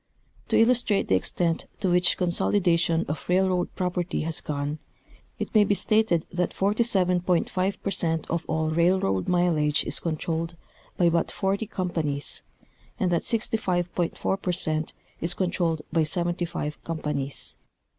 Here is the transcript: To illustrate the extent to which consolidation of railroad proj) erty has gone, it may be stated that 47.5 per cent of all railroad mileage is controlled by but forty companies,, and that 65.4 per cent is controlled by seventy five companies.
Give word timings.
To 0.47 0.55
illustrate 0.59 1.09
the 1.09 1.15
extent 1.15 1.67
to 1.79 1.91
which 1.91 2.17
consolidation 2.17 3.05
of 3.07 3.23
railroad 3.29 3.69
proj) 3.75 3.93
erty 3.93 4.23
has 4.23 4.41
gone, 4.41 4.79
it 5.37 5.53
may 5.53 5.63
be 5.63 5.75
stated 5.75 6.25
that 6.33 6.55
47.5 6.55 7.81
per 7.83 7.91
cent 7.91 8.27
of 8.27 8.43
all 8.47 8.71
railroad 8.71 9.27
mileage 9.27 9.83
is 9.83 9.99
controlled 9.99 10.55
by 10.97 11.07
but 11.09 11.29
forty 11.31 11.67
companies,, 11.67 12.41
and 12.99 13.11
that 13.11 13.21
65.4 13.21 14.41
per 14.41 14.51
cent 14.51 14.93
is 15.19 15.35
controlled 15.35 15.83
by 15.93 16.03
seventy 16.03 16.45
five 16.45 16.83
companies. 16.83 17.55